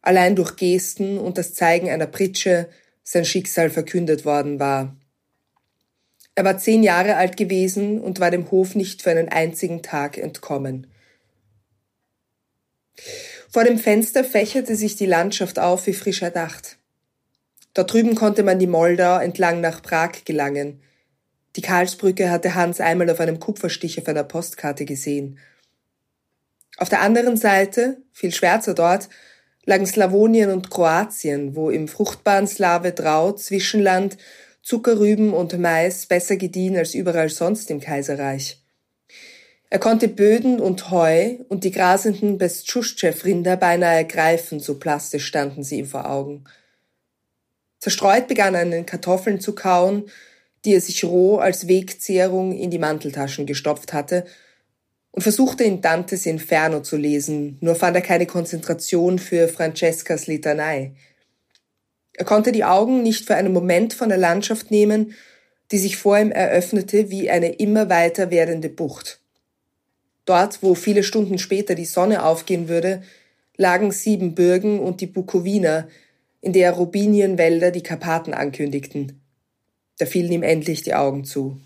allein 0.00 0.36
durch 0.36 0.54
Gesten 0.54 1.18
und 1.18 1.38
das 1.38 1.54
Zeigen 1.54 1.90
einer 1.90 2.06
Pritsche, 2.06 2.68
sein 3.02 3.24
Schicksal 3.24 3.68
verkündet 3.68 4.24
worden 4.24 4.60
war. 4.60 4.94
Er 6.36 6.44
war 6.44 6.56
zehn 6.56 6.84
Jahre 6.84 7.16
alt 7.16 7.36
gewesen 7.36 8.00
und 8.00 8.20
war 8.20 8.30
dem 8.30 8.48
Hof 8.52 8.76
nicht 8.76 9.02
für 9.02 9.10
einen 9.10 9.28
einzigen 9.28 9.82
Tag 9.82 10.18
entkommen. 10.18 10.86
Vor 13.50 13.64
dem 13.64 13.78
Fenster 13.78 14.24
fächerte 14.24 14.76
sich 14.76 14.96
die 14.96 15.06
Landschaft 15.06 15.58
auf 15.58 15.86
wie 15.86 15.94
frisch 15.94 16.22
erdacht. 16.22 16.78
Dort 17.74 17.92
drüben 17.92 18.14
konnte 18.14 18.42
man 18.42 18.58
die 18.58 18.66
Moldau 18.66 19.18
entlang 19.18 19.60
nach 19.60 19.82
Prag 19.82 20.24
gelangen. 20.24 20.80
Die 21.56 21.62
Karlsbrücke 21.62 22.30
hatte 22.30 22.54
Hans 22.54 22.80
einmal 22.80 23.10
auf 23.10 23.20
einem 23.20 23.40
Kupferstich 23.40 24.00
auf 24.00 24.08
einer 24.08 24.24
Postkarte 24.24 24.84
gesehen. 24.84 25.38
Auf 26.78 26.88
der 26.88 27.00
anderen 27.00 27.36
Seite, 27.36 27.98
viel 28.12 28.32
schwärzer 28.32 28.74
dort, 28.74 29.08
lagen 29.64 29.86
Slawonien 29.86 30.50
und 30.50 30.70
Kroatien, 30.70 31.56
wo 31.56 31.70
im 31.70 31.88
fruchtbaren 31.88 32.46
Slave 32.46 32.92
Drau 32.92 33.32
Zwischenland 33.32 34.16
Zuckerrüben 34.62 35.32
und 35.32 35.58
Mais 35.58 36.06
besser 36.06 36.36
gediehen 36.36 36.76
als 36.76 36.94
überall 36.94 37.28
sonst 37.28 37.70
im 37.70 37.80
Kaiserreich. 37.80 38.62
Er 39.68 39.78
konnte 39.80 40.08
Böden 40.08 40.60
und 40.60 40.90
Heu 40.90 41.38
und 41.48 41.64
die 41.64 41.72
grasenden 41.72 42.38
Bestschuschtschew-Rinder 42.38 43.56
beinahe 43.56 44.04
greifen, 44.04 44.60
so 44.60 44.78
plastisch 44.78 45.26
standen 45.26 45.64
sie 45.64 45.78
ihm 45.78 45.86
vor 45.86 46.08
Augen. 46.08 46.44
Zerstreut 47.80 48.28
begann 48.28 48.54
er 48.54 48.62
an 48.62 48.70
den 48.70 48.86
Kartoffeln 48.86 49.40
zu 49.40 49.54
kauen, 49.54 50.08
die 50.64 50.74
er 50.74 50.80
sich 50.80 51.04
roh 51.04 51.38
als 51.38 51.68
Wegzehrung 51.68 52.52
in 52.52 52.70
die 52.70 52.78
Manteltaschen 52.78 53.46
gestopft 53.46 53.92
hatte, 53.92 54.24
und 55.16 55.22
versuchte 55.22 55.64
in 55.64 55.80
Dantes 55.80 56.26
Inferno 56.26 56.80
zu 56.80 56.98
lesen, 56.98 57.56
nur 57.62 57.74
fand 57.74 57.96
er 57.96 58.02
keine 58.02 58.26
Konzentration 58.26 59.18
für 59.18 59.48
Francescas 59.48 60.26
Litanei. 60.26 60.92
Er 62.12 62.26
konnte 62.26 62.52
die 62.52 62.64
Augen 62.64 63.02
nicht 63.02 63.24
für 63.24 63.34
einen 63.34 63.52
Moment 63.52 63.94
von 63.94 64.10
der 64.10 64.18
Landschaft 64.18 64.70
nehmen, 64.70 65.14
die 65.72 65.78
sich 65.78 65.96
vor 65.96 66.18
ihm 66.18 66.30
eröffnete 66.30 67.08
wie 67.10 67.30
eine 67.30 67.54
immer 67.54 67.88
weiter 67.88 68.30
werdende 68.30 68.68
Bucht. 68.68 69.20
Dort, 70.26 70.62
wo 70.62 70.74
viele 70.74 71.02
Stunden 71.02 71.38
später 71.38 71.74
die 71.74 71.86
Sonne 71.86 72.24
aufgehen 72.24 72.68
würde, 72.68 73.02
lagen 73.56 73.90
Siebenbürgen 73.92 74.78
und 74.78 75.00
die 75.00 75.06
Bukowina, 75.06 75.88
in 76.42 76.52
der 76.52 76.72
Robinienwälder 76.72 77.70
die 77.70 77.82
Karpaten 77.82 78.34
ankündigten. 78.34 79.20
Da 79.98 80.04
fielen 80.04 80.30
ihm 80.30 80.42
endlich 80.42 80.82
die 80.82 80.94
Augen 80.94 81.24
zu. 81.24 81.58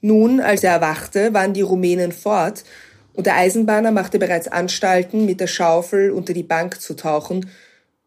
Nun, 0.00 0.40
als 0.40 0.64
er 0.64 0.72
erwachte, 0.72 1.34
waren 1.34 1.52
die 1.52 1.60
Rumänen 1.60 2.12
fort, 2.12 2.64
und 3.12 3.26
der 3.26 3.36
Eisenbahner 3.36 3.90
machte 3.90 4.18
bereits 4.18 4.48
Anstalten, 4.48 5.26
mit 5.26 5.40
der 5.40 5.46
Schaufel 5.46 6.10
unter 6.10 6.32
die 6.32 6.42
Bank 6.42 6.80
zu 6.80 6.94
tauchen 6.94 7.50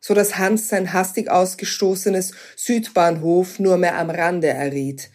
so 0.06 0.14
dass 0.14 0.38
Hans 0.38 0.68
sein 0.68 0.92
hastig 0.92 1.32
ausgestoßenes 1.32 2.34
Südbahnhof 2.58 3.58
nur 3.60 3.78
mehr 3.78 3.98
am 3.98 4.10
Rande 4.10 4.50
erriet. 4.50 5.10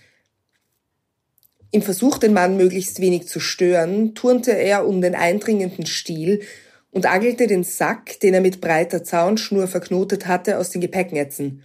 Im 1.71 1.83
Versuch, 1.83 2.19
den 2.19 2.33
Mann 2.33 2.57
möglichst 2.57 3.01
wenig 3.01 3.29
zu 3.29 3.41
stören, 3.41 4.15
turnte 4.15 4.53
er 4.53 4.87
um 4.87 5.03
den 5.03 5.15
eindringenden 5.15 5.85
Stiel 5.85 6.43
und 6.91 7.05
angelte 7.05 7.47
den 7.47 7.63
Sack, 7.63 8.21
den 8.21 8.33
er 8.33 8.41
mit 8.41 8.61
breiter 8.61 9.05
Zaunschnur 9.05 9.67
verknotet 9.67 10.27
hatte, 10.27 10.59
aus 10.59 10.71
den 10.71 10.81
Gepäcknetzen. 10.81 11.63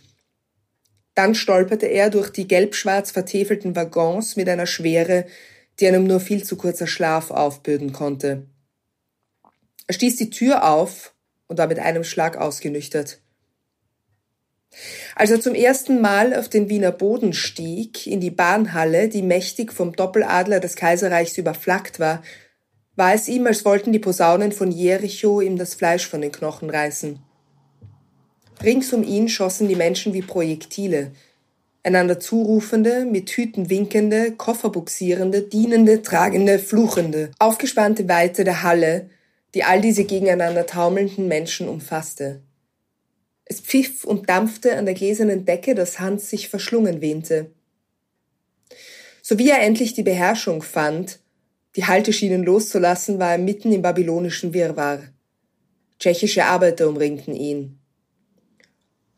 Dann 1.15 1.35
stolperte 1.35 1.85
er 1.85 2.09
durch 2.09 2.31
die 2.31 2.47
gelb-schwarz 2.47 3.11
vertäfelten 3.11 3.75
Waggons 3.75 4.35
mit 4.35 4.49
einer 4.49 4.65
Schwere, 4.65 5.25
die 5.79 5.87
einem 5.87 6.05
nur 6.05 6.19
viel 6.19 6.43
zu 6.43 6.57
kurzer 6.57 6.87
Schlaf 6.87 7.31
aufbürden 7.31 7.93
konnte. 7.93 8.47
Er 9.87 9.93
stieß 9.93 10.17
die 10.17 10.29
Tür 10.29 10.69
auf 10.69 11.13
und 11.47 11.57
war 11.57 11.67
mit 11.67 11.79
einem 11.79 12.03
Schlag 12.03 12.37
ausgenüchtert. 12.37 13.22
Als 15.15 15.31
er 15.31 15.39
zum 15.39 15.55
ersten 15.55 16.01
Mal 16.01 16.35
auf 16.35 16.49
den 16.49 16.69
Wiener 16.69 16.91
Boden 16.91 17.33
stieg, 17.33 18.07
in 18.07 18.19
die 18.19 18.31
Bahnhalle, 18.31 19.09
die 19.09 19.21
mächtig 19.21 19.71
vom 19.71 19.95
Doppeladler 19.95 20.59
des 20.59 20.75
Kaiserreichs 20.75 21.37
überflaggt 21.37 21.99
war, 21.99 22.23
war 22.95 23.13
es 23.13 23.27
ihm, 23.27 23.47
als 23.47 23.65
wollten 23.65 23.91
die 23.91 23.99
Posaunen 23.99 24.51
von 24.51 24.71
Jericho 24.71 25.41
ihm 25.41 25.57
das 25.57 25.73
Fleisch 25.73 26.07
von 26.07 26.21
den 26.21 26.31
Knochen 26.31 26.69
reißen. 26.69 27.19
Rings 28.63 28.93
um 28.93 29.03
ihn 29.03 29.29
schossen 29.29 29.67
die 29.67 29.75
Menschen 29.75 30.13
wie 30.13 30.21
Projektile, 30.21 31.11
einander 31.83 32.19
zurufende, 32.19 33.05
mit 33.05 33.29
Hüten 33.31 33.69
winkende, 33.69 34.31
Koffer 34.31 34.69
buxierende, 34.69 35.41
dienende, 35.41 36.01
tragende, 36.01 36.59
fluchende, 36.59 37.31
aufgespannte 37.39 38.07
Weite 38.07 38.43
der 38.43 38.63
Halle, 38.63 39.09
die 39.53 39.63
all 39.63 39.81
diese 39.81 40.05
gegeneinander 40.05 40.65
taumelnden 40.65 41.27
Menschen 41.27 41.67
umfasste. 41.67 42.41
Es 43.45 43.59
pfiff 43.59 44.03
und 44.03 44.29
dampfte 44.29 44.77
an 44.77 44.85
der 44.85 44.93
gläsernen 44.93 45.45
Decke, 45.45 45.75
dass 45.75 45.99
Hans 45.99 46.29
sich 46.29 46.49
verschlungen 46.49 47.01
wähnte. 47.01 47.51
So 49.21 49.37
wie 49.39 49.49
er 49.49 49.61
endlich 49.61 49.93
die 49.93 50.03
Beherrschung 50.03 50.61
fand, 50.61 51.19
die 51.75 51.85
Halteschienen 51.85 52.43
loszulassen, 52.43 53.19
war 53.19 53.31
er 53.31 53.37
mitten 53.37 53.71
im 53.71 53.81
babylonischen 53.81 54.53
Wirrwarr. 54.53 55.03
Tschechische 55.99 56.45
Arbeiter 56.45 56.87
umringten 56.87 57.35
ihn. 57.35 57.79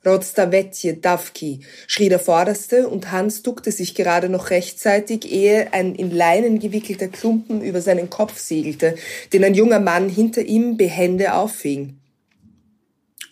Rodstavetje 0.06 0.98
Davki, 0.98 1.62
schrie 1.88 2.10
der 2.10 2.20
Vorderste, 2.20 2.88
und 2.88 3.12
Hans 3.12 3.42
duckte 3.42 3.72
sich 3.72 3.96
gerade 3.96 4.30
noch 4.30 4.52
rechtzeitig, 4.52 5.32
ehe 5.32 5.74
ein 5.74 5.96
in 5.96 6.12
Leinen 6.12 6.60
gewickelter 6.60 7.08
Klumpen 7.08 7.62
über 7.62 7.82
seinen 7.82 8.12
Kopf 8.12 8.38
segelte, 8.38 8.96
den 9.34 9.44
ein 9.44 9.56
junger 9.56 9.80
Mann 9.80 10.08
hinter 10.08 10.44
ihm 10.44 10.78
behende 10.78 11.34
auffing. 11.34 11.98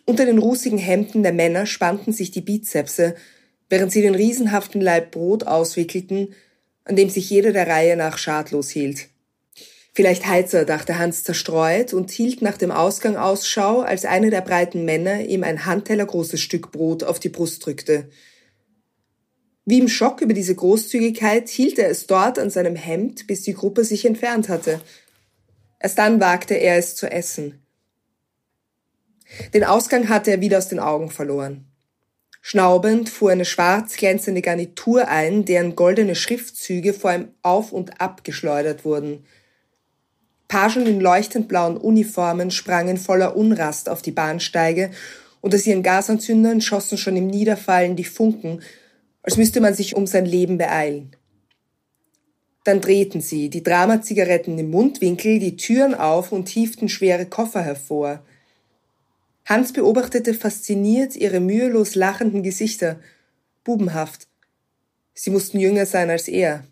Unter 0.06 0.26
den 0.26 0.38
rußigen 0.38 0.78
Hemden 0.78 1.24
der 1.24 1.34
Männer 1.34 1.66
spannten 1.66 2.12
sich 2.12 2.32
die 2.32 2.42
Bizepse, 2.42 3.16
während 3.70 3.92
sie 3.92 4.02
den 4.02 4.16
riesenhaften 4.16 4.82
Leib 4.82 5.12
Brot 5.12 5.48
auswickelten, 5.48 6.34
an 6.84 6.96
dem 6.96 7.10
sich 7.10 7.30
jeder 7.30 7.54
der 7.54 7.68
Reihe 7.68 7.96
nach 7.96 8.18
schadlos 8.18 8.70
hielt. 8.70 9.08
Vielleicht 9.94 10.28
Heizer, 10.28 10.66
dachte 10.66 10.98
Hans 10.98 11.24
zerstreut 11.24 11.94
und 11.94 12.12
hielt 12.12 12.42
nach 12.42 12.58
dem 12.58 12.72
Ausgang 12.72 13.16
Ausschau, 13.16 13.82
als 13.82 14.06
einer 14.06 14.32
der 14.32 14.42
breiten 14.42 14.86
Männer 14.86 15.22
ihm 15.22 15.44
ein 15.44 15.66
handtellergroßes 15.66 16.42
Stück 16.42 16.72
Brot 16.72 17.04
auf 17.04 17.20
die 17.20 17.30
Brust 17.30 17.66
drückte. 17.66 18.10
Wie 19.66 19.80
im 19.80 19.88
Schock 19.88 20.22
über 20.22 20.34
diese 20.34 20.56
Großzügigkeit 20.56 21.48
hielt 21.48 21.80
er 21.80 21.90
es 21.90 22.08
dort 22.08 22.38
an 22.38 22.50
seinem 22.50 22.76
Hemd, 22.76 23.28
bis 23.28 23.44
die 23.44 23.54
Gruppe 23.54 23.86
sich 23.86 24.04
entfernt 24.06 24.50
hatte. 24.50 24.82
Erst 25.80 25.98
dann 26.00 26.20
wagte 26.20 26.56
er 26.56 26.78
es 26.78 26.96
zu 26.96 27.10
essen. 27.10 27.63
Den 29.54 29.64
Ausgang 29.64 30.10
hatte 30.10 30.32
er 30.32 30.42
wieder 30.42 30.58
aus 30.58 30.68
den 30.68 30.80
Augen 30.80 31.10
verloren. 31.10 31.66
Schnaubend 32.42 33.10
fuhr 33.10 33.32
eine 33.32 33.46
schwarz 33.46 33.96
glänzende 33.96 34.42
Garnitur 34.42 35.08
ein, 35.08 35.46
deren 35.46 35.76
goldene 35.76 36.16
Schriftzüge 36.16 36.94
vor 36.94 37.14
ihm 37.14 37.30
auf 37.42 37.72
und 37.72 38.02
ab 38.02 38.24
geschleudert 38.24 38.86
wurden– 38.86 39.26
Pagen 40.54 40.86
in 40.86 41.02
leuchtend 41.02 41.48
blauen 41.48 41.78
Uniformen 41.78 42.52
sprangen 42.52 42.98
voller 42.98 43.36
Unrast 43.36 43.90
auf 43.90 44.04
die 44.04 44.12
Bahnsteige 44.12 44.92
und 45.42 45.56
aus 45.56 45.66
ihren 45.66 45.82
Gasanzündern 45.82 46.62
schossen 46.62 47.00
schon 47.00 47.18
im 47.18 47.26
Niederfallen 47.26 47.96
die 47.96 48.04
Funken, 48.04 48.62
als 49.24 49.38
müsste 49.38 49.62
man 49.62 49.74
sich 49.74 49.96
um 49.96 50.06
sein 50.06 50.28
Leben 50.28 50.60
beeilen. 50.60 51.16
Dann 52.66 52.82
drehten 52.82 53.20
sie, 53.20 53.50
die 53.50 53.64
Dramazigaretten 53.64 54.60
im 54.60 54.70
Mundwinkel, 54.70 55.40
die 55.40 55.58
Türen 55.58 55.96
auf 55.96 56.32
und 56.32 56.50
hieften 56.50 56.88
schwere 56.88 57.26
Koffer 57.26 57.64
hervor. 57.64 58.24
Hans 59.46 59.74
beobachtete 59.74 60.34
fasziniert 60.34 61.16
ihre 61.16 61.40
mühelos 61.40 61.96
lachenden 61.96 62.44
Gesichter, 62.44 63.00
bubenhaft. 63.64 64.28
Sie 65.14 65.30
mussten 65.30 65.60
jünger 65.60 65.86
sein 65.86 66.10
als 66.10 66.28
er. 66.28 66.64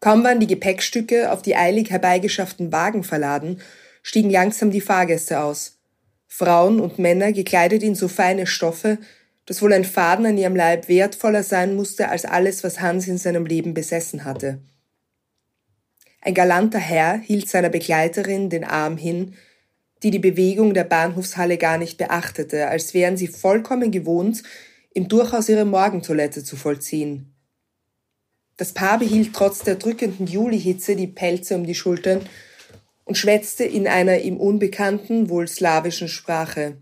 Kaum 0.00 0.24
waren 0.24 0.40
die 0.40 0.48
Gepäckstücke 0.48 1.30
auf 1.30 1.42
die 1.42 1.54
eilig 1.54 1.90
herbeigeschafften 1.90 2.72
Wagen 2.72 3.04
verladen, 3.04 3.60
stiegen 4.02 4.30
langsam 4.30 4.72
die 4.72 4.80
Fahrgäste 4.80 5.40
aus. 5.40 5.78
Frauen 6.26 6.80
und 6.80 6.98
Männer 6.98 7.32
gekleidet 7.32 7.82
in 7.82 7.94
so 7.94 8.08
feine 8.08 8.46
Stoffe, 8.46 8.98
dass 9.46 9.62
wohl 9.62 9.72
ein 9.72 9.84
Faden 9.84 10.26
an 10.26 10.38
ihrem 10.38 10.56
Leib 10.56 10.88
wertvoller 10.88 11.42
sein 11.42 11.76
musste 11.76 12.08
als 12.08 12.24
alles, 12.24 12.64
was 12.64 12.80
Hans 12.80 13.06
in 13.06 13.18
seinem 13.18 13.46
Leben 13.46 13.74
besessen 13.74 14.24
hatte. 14.24 14.58
Ein 16.20 16.34
galanter 16.34 16.78
Herr 16.78 17.18
hielt 17.18 17.48
seiner 17.48 17.68
Begleiterin 17.68 18.50
den 18.50 18.64
Arm 18.64 18.96
hin, 18.96 19.34
die 20.02 20.10
die 20.10 20.18
Bewegung 20.18 20.74
der 20.74 20.84
Bahnhofshalle 20.84 21.58
gar 21.58 21.78
nicht 21.78 21.98
beachtete, 21.98 22.68
als 22.68 22.94
wären 22.94 23.16
sie 23.16 23.28
vollkommen 23.28 23.90
gewohnt, 23.90 24.42
im 24.94 25.08
Durchaus 25.08 25.48
ihre 25.48 25.64
Morgentoilette 25.64 26.44
zu 26.44 26.56
vollziehen. 26.56 27.32
Das 28.56 28.72
Paar 28.72 28.98
behielt 28.98 29.32
trotz 29.34 29.60
der 29.60 29.76
drückenden 29.76 30.26
Julihitze 30.26 30.96
die 30.96 31.06
Pelze 31.06 31.54
um 31.54 31.64
die 31.64 31.74
Schultern 31.74 32.20
und 33.04 33.16
schwätzte 33.16 33.64
in 33.64 33.88
einer 33.88 34.18
ihm 34.18 34.36
unbekannten, 34.36 35.28
wohl 35.28 35.48
slawischen 35.48 36.08
Sprache. 36.08 36.76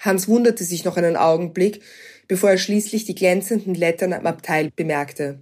Hans 0.00 0.26
wunderte 0.26 0.64
sich 0.64 0.84
noch 0.84 0.96
einen 0.96 1.16
Augenblick, 1.16 1.82
bevor 2.26 2.50
er 2.50 2.58
schließlich 2.58 3.04
die 3.04 3.14
glänzenden 3.14 3.74
Lettern 3.74 4.12
am 4.12 4.26
Abteil 4.26 4.70
bemerkte. 4.74 5.40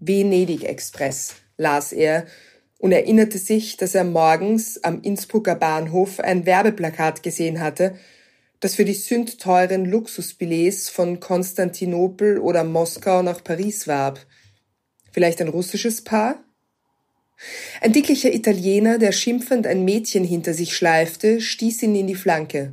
Venedig 0.00 0.64
Express, 0.64 1.34
las 1.56 1.92
er 1.92 2.26
und 2.82 2.90
erinnerte 2.90 3.38
sich, 3.38 3.76
dass 3.76 3.94
er 3.94 4.02
morgens 4.02 4.82
am 4.82 5.02
Innsbrucker 5.02 5.54
Bahnhof 5.54 6.18
ein 6.18 6.46
Werbeplakat 6.46 7.22
gesehen 7.22 7.60
hatte, 7.60 7.94
das 8.58 8.74
für 8.74 8.84
die 8.84 8.94
sündteuren 8.94 9.84
Luxusbillets 9.84 10.88
von 10.88 11.20
Konstantinopel 11.20 12.40
oder 12.40 12.64
Moskau 12.64 13.22
nach 13.22 13.44
Paris 13.44 13.86
warb. 13.86 14.26
Vielleicht 15.12 15.40
ein 15.40 15.46
russisches 15.46 16.02
Paar? 16.02 16.42
Ein 17.80 17.92
dicklicher 17.92 18.34
Italiener, 18.34 18.98
der 18.98 19.12
schimpfend 19.12 19.68
ein 19.68 19.84
Mädchen 19.84 20.24
hinter 20.24 20.52
sich 20.52 20.76
schleifte, 20.76 21.40
stieß 21.40 21.84
ihn 21.84 21.94
in 21.94 22.08
die 22.08 22.16
Flanke. 22.16 22.72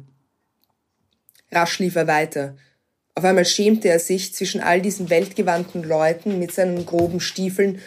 Rasch 1.51 1.77
lief 1.77 1.95
er 1.95 2.07
weiter. 2.07 2.57
Auf 3.13 3.25
einmal 3.25 3.45
schämte 3.45 3.89
er 3.89 3.99
sich 3.99 4.33
zwischen 4.33 4.59
all 4.59 4.81
diesen 4.81 5.11
weltgewandten 5.11 5.83
Leuten 5.83 6.39
mit 6.39 6.51
seinen 6.51 6.83
groben 6.87 7.19
Stiefeln, 7.19 7.79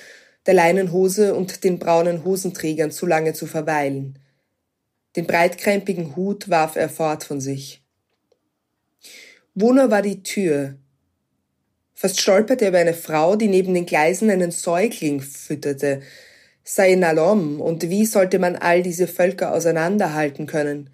der 0.47 0.55
Leinenhose 0.55 1.35
und 1.35 1.65
den 1.65 1.79
braunen 1.79 2.25
Hosenträgern 2.25 2.91
zu 2.91 3.07
lange 3.07 3.33
zu 3.33 3.47
verweilen. 3.47 4.19
Den 5.17 5.27
breitkrempigen 5.27 6.17
Hut 6.17 6.49
warf 6.49 6.77
er 6.77 6.89
fort 6.89 7.25
von 7.25 7.41
sich. 7.41 7.83
Wo 9.55 9.73
nur 9.73 9.91
war 9.91 10.03
die 10.03 10.23
Tür? 10.23 10.77
Fast 11.93 12.21
stolperte 12.21 12.65
er 12.65 12.71
über 12.71 12.79
eine 12.79 12.95
Frau, 12.95 13.37
die 13.37 13.49
neben 13.49 13.75
den 13.75 13.87
Gleisen 13.87 14.31
einen 14.31 14.51
Säugling 14.51 15.21
fütterte. 15.21 16.01
Sei 16.65 16.95
Nalom, 16.95 17.61
und 17.61 17.89
wie 17.89 18.07
sollte 18.07 18.39
man 18.39 18.57
all 18.57 18.83
diese 18.83 19.07
Völker 19.07 19.53
auseinanderhalten 19.53 20.47
können? 20.47 20.91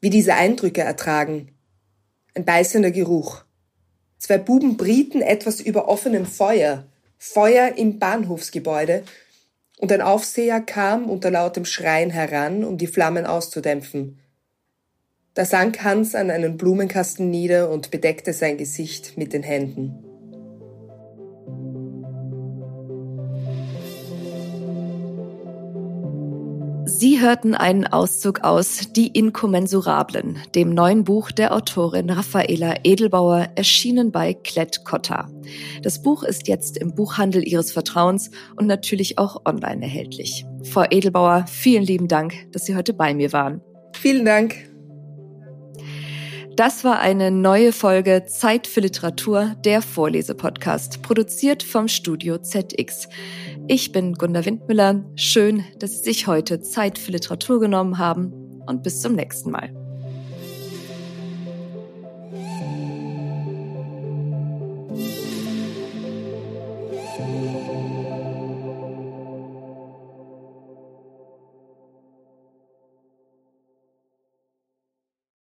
Wie 0.00 0.10
diese 0.10 0.34
Eindrücke 0.34 0.82
ertragen? 0.82 1.52
Ein 2.34 2.44
beißender 2.44 2.90
Geruch. 2.90 3.44
Zwei 4.18 4.38
Buben 4.38 4.76
brieten 4.76 5.22
etwas 5.22 5.60
über 5.60 5.88
offenem 5.88 6.26
Feuer. 6.26 6.86
Feuer 7.24 7.76
im 7.76 8.00
Bahnhofsgebäude. 8.00 9.04
Und 9.78 9.92
ein 9.92 10.02
Aufseher 10.02 10.60
kam 10.60 11.08
unter 11.08 11.30
lautem 11.30 11.64
Schreien 11.64 12.10
heran, 12.10 12.64
um 12.64 12.78
die 12.78 12.88
Flammen 12.88 13.26
auszudämpfen. 13.26 14.18
Da 15.34 15.44
sank 15.44 15.84
Hans 15.84 16.16
an 16.16 16.32
einen 16.32 16.56
Blumenkasten 16.56 17.30
nieder 17.30 17.70
und 17.70 17.92
bedeckte 17.92 18.32
sein 18.32 18.58
Gesicht 18.58 19.16
mit 19.16 19.32
den 19.32 19.44
Händen. 19.44 20.11
Sie 27.02 27.20
hörten 27.20 27.56
einen 27.56 27.84
Auszug 27.84 28.44
aus 28.44 28.92
Die 28.92 29.08
Inkommensurablen, 29.08 30.38
dem 30.54 30.72
neuen 30.72 31.02
Buch 31.02 31.32
der 31.32 31.52
Autorin 31.52 32.08
Raffaela 32.10 32.76
Edelbauer, 32.84 33.48
erschienen 33.56 34.12
bei 34.12 34.34
Klett 34.34 34.84
Cotta. 34.84 35.28
Das 35.82 36.00
Buch 36.00 36.22
ist 36.22 36.46
jetzt 36.46 36.76
im 36.76 36.94
Buchhandel 36.94 37.42
Ihres 37.44 37.72
Vertrauens 37.72 38.30
und 38.54 38.68
natürlich 38.68 39.18
auch 39.18 39.44
online 39.44 39.82
erhältlich. 39.82 40.46
Frau 40.62 40.84
Edelbauer, 40.88 41.46
vielen 41.48 41.82
lieben 41.82 42.06
Dank, 42.06 42.34
dass 42.52 42.66
Sie 42.66 42.76
heute 42.76 42.92
bei 42.94 43.14
mir 43.14 43.32
waren. 43.32 43.62
Vielen 43.94 44.24
Dank. 44.24 44.54
Das 46.54 46.84
war 46.84 47.00
eine 47.00 47.30
neue 47.30 47.72
Folge 47.72 48.26
Zeit 48.26 48.66
für 48.66 48.80
Literatur, 48.80 49.56
der 49.64 49.80
Vorlesepodcast, 49.80 51.00
produziert 51.02 51.62
vom 51.62 51.88
Studio 51.88 52.36
ZX. 52.38 53.08
Ich 53.74 53.90
bin 53.90 54.12
Gunda 54.12 54.44
Windmüller. 54.44 55.02
Schön, 55.16 55.64
dass 55.78 55.92
Sie 55.92 56.04
sich 56.04 56.26
heute 56.26 56.60
Zeit 56.60 56.98
für 56.98 57.10
Literatur 57.10 57.58
genommen 57.58 57.96
haben 57.96 58.30
und 58.66 58.82
bis 58.82 59.00
zum 59.00 59.14
nächsten 59.14 59.50
Mal. 59.50 59.81